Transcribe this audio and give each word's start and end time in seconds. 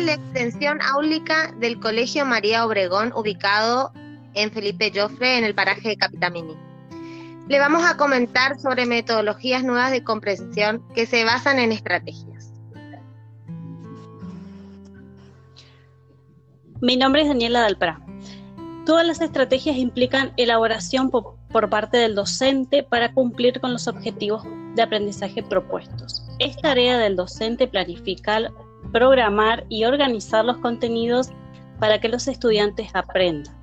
la 0.00 0.14
extensión 0.14 0.80
áulica 0.82 1.52
del 1.58 1.78
Colegio 1.78 2.24
María 2.24 2.64
Obregón, 2.64 3.12
ubicado 3.14 3.92
en 4.34 4.50
Felipe 4.50 4.92
Joffre, 4.94 5.38
en 5.38 5.44
el 5.44 5.54
paraje 5.54 5.90
de 5.90 5.96
Capitamini. 5.96 6.56
Le 7.48 7.58
vamos 7.58 7.84
a 7.84 7.96
comentar 7.96 8.58
sobre 8.60 8.86
metodologías 8.86 9.64
nuevas 9.64 9.90
de 9.90 10.04
comprensión 10.04 10.82
que 10.94 11.06
se 11.06 11.24
basan 11.24 11.58
en 11.58 11.72
estrategias. 11.72 12.52
Mi 16.80 16.96
nombre 16.96 17.22
es 17.22 17.28
Daniela 17.28 17.60
Dalpra. 17.60 18.00
Todas 18.86 19.06
las 19.06 19.20
estrategias 19.20 19.76
implican 19.76 20.32
elaboración 20.36 21.10
por, 21.10 21.36
parte 21.68 21.98
del 21.98 22.14
docente 22.14 22.82
para 22.82 23.12
cumplir 23.12 23.60
con 23.60 23.72
los 23.72 23.86
objetivos 23.86 24.44
de 24.74 24.82
aprendizaje 24.82 25.42
propuestos. 25.42 26.24
Es 26.38 26.56
tarea 26.56 26.96
del 26.96 27.16
docente 27.16 27.68
planificar, 27.68 28.50
programar 28.92 29.64
y 29.68 29.84
organizar 29.84 30.44
los 30.44 30.58
contenidos 30.58 31.28
para 31.78 32.00
que 32.00 32.08
los 32.08 32.28
estudiantes 32.28 32.90
aprendan. 32.94 33.54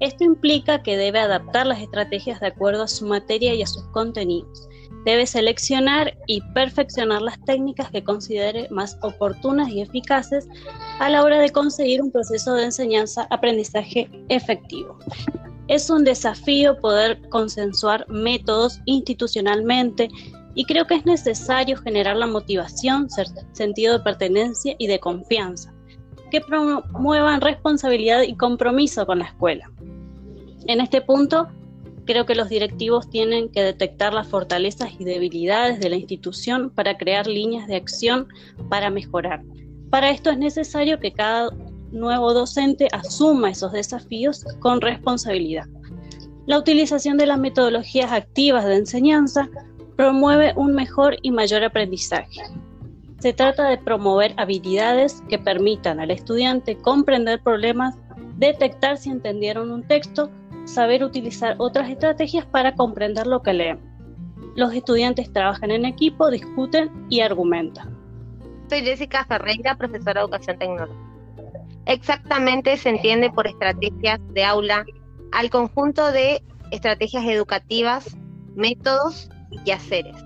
Esto 0.00 0.24
implica 0.24 0.82
que 0.82 0.96
debe 0.96 1.20
adaptar 1.20 1.66
las 1.66 1.80
estrategias 1.80 2.40
de 2.40 2.48
acuerdo 2.48 2.82
a 2.82 2.88
su 2.88 3.06
materia 3.06 3.54
y 3.54 3.62
a 3.62 3.66
sus 3.66 3.84
contenidos. 3.84 4.68
Debe 5.04 5.26
seleccionar 5.26 6.16
y 6.26 6.40
perfeccionar 6.52 7.22
las 7.22 7.42
técnicas 7.44 7.90
que 7.90 8.02
considere 8.02 8.68
más 8.70 8.98
oportunas 9.02 9.68
y 9.68 9.82
eficaces 9.82 10.48
a 10.98 11.10
la 11.10 11.22
hora 11.22 11.38
de 11.38 11.50
conseguir 11.50 12.02
un 12.02 12.10
proceso 12.10 12.54
de 12.54 12.64
enseñanza-aprendizaje 12.64 14.10
efectivo. 14.28 14.98
Es 15.68 15.88
un 15.88 16.04
desafío 16.04 16.78
poder 16.80 17.20
consensuar 17.28 18.06
métodos 18.08 18.80
institucionalmente 18.86 20.08
y 20.54 20.64
creo 20.64 20.86
que 20.86 20.94
es 20.94 21.04
necesario 21.04 21.76
generar 21.76 22.16
la 22.16 22.26
motivación, 22.26 23.08
sentido 23.52 23.98
de 23.98 24.04
pertenencia 24.04 24.74
y 24.78 24.86
de 24.86 25.00
confianza, 25.00 25.74
que 26.30 26.40
promuevan 26.40 27.40
responsabilidad 27.40 28.22
y 28.22 28.36
compromiso 28.36 29.06
con 29.06 29.18
la 29.18 29.26
escuela. 29.26 29.70
En 30.66 30.80
este 30.80 31.00
punto, 31.00 31.48
creo 32.04 32.26
que 32.26 32.34
los 32.34 32.48
directivos 32.48 33.10
tienen 33.10 33.48
que 33.48 33.62
detectar 33.62 34.14
las 34.14 34.28
fortalezas 34.28 34.92
y 34.98 35.04
debilidades 35.04 35.80
de 35.80 35.90
la 35.90 35.96
institución 35.96 36.70
para 36.70 36.96
crear 36.96 37.26
líneas 37.26 37.66
de 37.66 37.76
acción 37.76 38.28
para 38.68 38.90
mejorar. 38.90 39.42
Para 39.90 40.10
esto 40.10 40.30
es 40.30 40.38
necesario 40.38 40.98
que 41.00 41.12
cada 41.12 41.50
nuevo 41.90 42.32
docente 42.34 42.88
asuma 42.92 43.50
esos 43.50 43.72
desafíos 43.72 44.44
con 44.60 44.80
responsabilidad. 44.80 45.66
La 46.46 46.58
utilización 46.58 47.16
de 47.16 47.26
las 47.26 47.38
metodologías 47.38 48.12
activas 48.12 48.66
de 48.66 48.76
enseñanza 48.76 49.48
promueve 49.96 50.52
un 50.56 50.74
mejor 50.74 51.16
y 51.22 51.30
mayor 51.30 51.64
aprendizaje. 51.64 52.40
Se 53.18 53.32
trata 53.32 53.68
de 53.68 53.78
promover 53.78 54.34
habilidades 54.36 55.22
que 55.28 55.38
permitan 55.38 56.00
al 56.00 56.10
estudiante 56.10 56.76
comprender 56.76 57.40
problemas, 57.42 57.96
detectar 58.36 58.98
si 58.98 59.10
entendieron 59.10 59.70
un 59.70 59.82
texto, 59.82 60.30
saber 60.64 61.04
utilizar 61.04 61.54
otras 61.58 61.88
estrategias 61.88 62.44
para 62.46 62.74
comprender 62.74 63.26
lo 63.26 63.42
que 63.42 63.54
leen. 63.54 63.80
Los 64.56 64.74
estudiantes 64.74 65.32
trabajan 65.32 65.70
en 65.70 65.84
equipo, 65.84 66.30
discuten 66.30 66.90
y 67.08 67.20
argumentan. 67.20 67.96
Soy 68.68 68.82
Jessica 68.82 69.24
Ferreira, 69.24 69.76
profesora 69.76 70.14
de 70.14 70.20
Educación 70.20 70.58
Tecnológica. 70.58 70.98
Exactamente 71.86 72.76
se 72.76 72.88
entiende 72.88 73.30
por 73.30 73.46
estrategias 73.46 74.20
de 74.32 74.44
aula 74.44 74.84
al 75.32 75.50
conjunto 75.50 76.12
de 76.12 76.42
estrategias 76.70 77.24
educativas, 77.24 78.16
métodos 78.54 79.28
y 79.64 79.70
haceres 79.70 80.16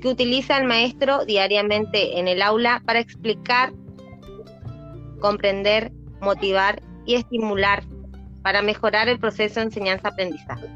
que 0.00 0.08
utiliza 0.08 0.56
el 0.58 0.64
maestro 0.64 1.24
diariamente 1.24 2.18
en 2.18 2.28
el 2.28 2.42
aula 2.42 2.82
para 2.84 3.00
explicar, 3.00 3.72
comprender, 5.20 5.92
motivar 6.20 6.82
y 7.04 7.14
estimular 7.14 7.82
para 8.42 8.62
mejorar 8.62 9.08
el 9.08 9.18
proceso 9.18 9.60
de 9.60 9.66
enseñanza-aprendizaje. 9.66 10.66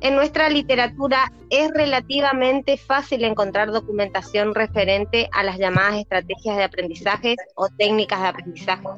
En 0.00 0.16
nuestra 0.16 0.50
literatura 0.50 1.32
es 1.48 1.70
relativamente 1.70 2.76
fácil 2.76 3.24
encontrar 3.24 3.70
documentación 3.70 4.54
referente 4.54 5.28
a 5.32 5.42
las 5.42 5.56
llamadas 5.56 5.96
estrategias 5.96 6.56
de 6.56 6.64
aprendizaje 6.64 7.36
o 7.54 7.68
técnicas 7.70 8.20
de 8.20 8.28
aprendizaje, 8.28 8.88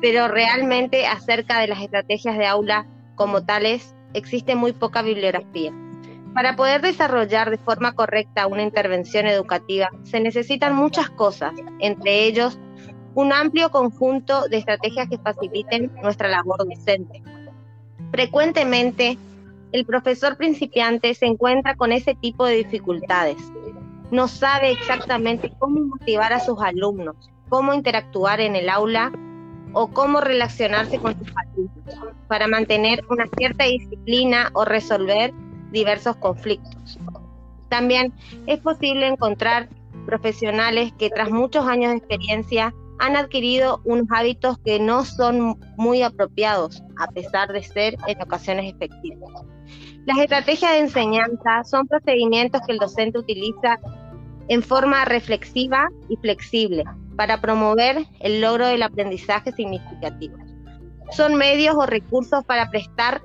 pero 0.00 0.28
realmente 0.28 1.06
acerca 1.06 1.58
de 1.60 1.68
las 1.68 1.80
estrategias 1.80 2.38
de 2.38 2.46
aula 2.46 2.86
como 3.16 3.44
tales 3.44 3.94
existe 4.14 4.54
muy 4.54 4.72
poca 4.72 5.02
bibliografía. 5.02 5.72
Para 6.34 6.56
poder 6.56 6.80
desarrollar 6.80 7.50
de 7.50 7.58
forma 7.58 7.92
correcta 7.92 8.46
una 8.46 8.62
intervención 8.62 9.26
educativa 9.26 9.90
se 10.04 10.20
necesitan 10.20 10.74
muchas 10.74 11.10
cosas, 11.10 11.52
entre 11.78 12.24
ellos 12.24 12.58
un 13.14 13.32
amplio 13.32 13.70
conjunto 13.70 14.48
de 14.48 14.58
estrategias 14.58 15.08
que 15.08 15.18
faciliten 15.18 15.92
nuestra 16.02 16.28
labor 16.28 16.66
docente. 16.66 17.22
Frecuentemente, 18.10 19.18
el 19.72 19.84
profesor 19.84 20.36
principiante 20.36 21.14
se 21.14 21.26
encuentra 21.26 21.74
con 21.74 21.92
ese 21.92 22.14
tipo 22.14 22.46
de 22.46 22.56
dificultades. 22.56 23.36
No 24.10 24.28
sabe 24.28 24.70
exactamente 24.70 25.52
cómo 25.58 25.80
motivar 25.80 26.32
a 26.32 26.40
sus 26.40 26.60
alumnos, 26.62 27.16
cómo 27.48 27.74
interactuar 27.74 28.40
en 28.40 28.56
el 28.56 28.70
aula 28.70 29.12
o 29.74 29.88
cómo 29.88 30.20
relacionarse 30.20 30.98
con 30.98 31.18
sus 31.18 31.32
alumnos 31.36 32.14
para 32.28 32.48
mantener 32.48 33.04
una 33.08 33.26
cierta 33.36 33.64
disciplina 33.64 34.50
o 34.54 34.64
resolver 34.64 35.32
diversos 35.72 36.16
conflictos. 36.16 36.98
También 37.68 38.12
es 38.46 38.60
posible 38.60 39.06
encontrar 39.06 39.68
profesionales 40.06 40.92
que 40.98 41.10
tras 41.10 41.30
muchos 41.30 41.66
años 41.66 41.90
de 41.90 41.98
experiencia 41.98 42.74
han 42.98 43.16
adquirido 43.16 43.80
unos 43.84 44.06
hábitos 44.10 44.58
que 44.58 44.78
no 44.78 45.04
son 45.04 45.58
muy 45.76 46.02
apropiados, 46.02 46.82
a 46.98 47.08
pesar 47.08 47.52
de 47.52 47.62
ser 47.62 47.96
en 48.06 48.22
ocasiones 48.22 48.72
efectivos. 48.72 49.32
Las 50.04 50.18
estrategias 50.18 50.72
de 50.72 50.78
enseñanza 50.80 51.64
son 51.64 51.86
procedimientos 51.86 52.60
que 52.66 52.72
el 52.72 52.78
docente 52.78 53.18
utiliza 53.18 53.78
en 54.48 54.62
forma 54.62 55.04
reflexiva 55.04 55.88
y 56.08 56.16
flexible 56.16 56.84
para 57.16 57.40
promover 57.40 58.04
el 58.20 58.40
logro 58.40 58.66
del 58.66 58.82
aprendizaje 58.82 59.52
significativo. 59.52 60.36
Son 61.12 61.34
medios 61.36 61.76
o 61.76 61.86
recursos 61.86 62.44
para 62.44 62.70
prestar 62.70 63.22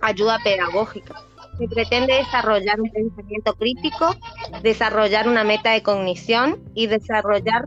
ayuda 0.00 0.38
pedagógica, 0.44 1.14
se 1.58 1.68
pretende 1.68 2.14
desarrollar 2.14 2.80
un 2.80 2.90
pensamiento 2.90 3.54
crítico, 3.54 4.14
desarrollar 4.62 5.28
una 5.28 5.44
meta 5.44 5.72
de 5.72 5.82
cognición 5.82 6.58
y 6.74 6.86
desarrollar 6.86 7.66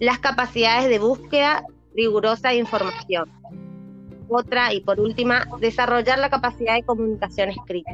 las 0.00 0.18
capacidades 0.18 0.88
de 0.88 0.98
búsqueda 0.98 1.64
rigurosa 1.94 2.50
de 2.50 2.56
información. 2.56 3.30
Otra, 4.28 4.72
y 4.72 4.80
por 4.80 5.00
última, 5.00 5.46
desarrollar 5.60 6.18
la 6.18 6.30
capacidad 6.30 6.74
de 6.74 6.82
comunicación 6.82 7.50
escrita. 7.50 7.92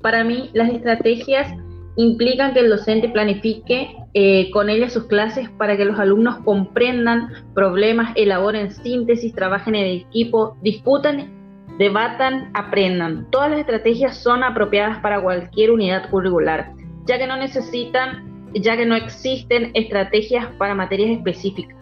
Para 0.00 0.24
mí, 0.24 0.50
las 0.54 0.70
estrategias 0.70 1.52
implican 1.96 2.54
que 2.54 2.60
el 2.60 2.70
docente 2.70 3.08
planifique 3.08 3.94
eh, 4.14 4.50
con 4.50 4.68
ellas 4.68 4.92
sus 4.92 5.06
clases 5.06 5.48
para 5.50 5.76
que 5.76 5.86
los 5.86 5.98
alumnos 5.98 6.38
comprendan 6.44 7.30
problemas, 7.54 8.12
elaboren 8.14 8.70
síntesis, 8.70 9.34
trabajen 9.34 9.74
en 9.74 9.86
equipo, 9.86 10.56
discutan, 10.62 11.30
debatan, 11.78 12.50
aprendan. 12.52 13.26
Todas 13.30 13.50
las 13.50 13.60
estrategias 13.60 14.16
son 14.16 14.44
apropiadas 14.44 14.98
para 14.98 15.22
cualquier 15.22 15.70
unidad 15.70 16.10
curricular, 16.10 16.72
ya 17.06 17.18
que 17.18 17.26
no 17.26 17.36
necesitan, 17.36 18.50
ya 18.54 18.76
que 18.76 18.84
no 18.84 18.96
existen 18.96 19.70
estrategias 19.74 20.46
para 20.58 20.74
materias 20.74 21.16
específicas. 21.16 21.76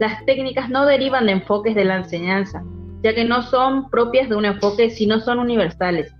Las 0.00 0.24
técnicas 0.26 0.68
no 0.70 0.84
derivan 0.84 1.26
de 1.26 1.32
enfoques 1.32 1.74
de 1.74 1.84
la 1.84 1.96
enseñanza, 1.98 2.64
ya 3.02 3.14
que 3.14 3.24
no 3.24 3.42
son 3.42 3.88
propias 3.90 4.28
de 4.28 4.36
un 4.36 4.44
enfoque, 4.44 4.90
sino 4.90 5.20
son 5.20 5.38
universales. 5.38 6.12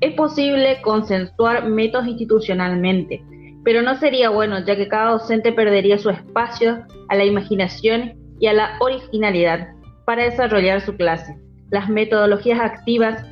Es 0.00 0.14
posible 0.14 0.82
consensuar 0.82 1.68
métodos 1.68 2.06
institucionalmente, 2.06 3.22
pero 3.64 3.82
no 3.82 3.96
sería 3.96 4.30
bueno 4.30 4.64
ya 4.64 4.76
que 4.76 4.88
cada 4.88 5.12
docente 5.12 5.52
perdería 5.52 5.98
su 5.98 6.10
espacio 6.10 6.84
a 7.08 7.16
la 7.16 7.24
imaginación 7.24 8.14
y 8.38 8.46
a 8.46 8.52
la 8.52 8.76
originalidad 8.80 9.68
para 10.04 10.24
desarrollar 10.24 10.80
su 10.82 10.96
clase. 10.96 11.36
Las 11.70 11.88
metodologías 11.88 12.60
activas 12.60 13.24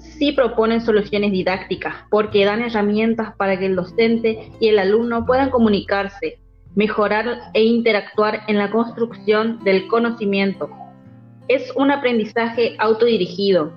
sí 0.00 0.32
proponen 0.32 0.80
soluciones 0.80 1.30
didácticas 1.30 1.94
porque 2.10 2.44
dan 2.44 2.62
herramientas 2.62 3.34
para 3.36 3.58
que 3.58 3.66
el 3.66 3.76
docente 3.76 4.50
y 4.60 4.68
el 4.68 4.78
alumno 4.78 5.24
puedan 5.24 5.50
comunicarse, 5.50 6.38
mejorar 6.74 7.38
e 7.54 7.62
interactuar 7.62 8.42
en 8.48 8.58
la 8.58 8.70
construcción 8.70 9.62
del 9.62 9.86
conocimiento. 9.86 10.68
Es 11.48 11.72
un 11.76 11.90
aprendizaje 11.92 12.74
autodirigido 12.78 13.72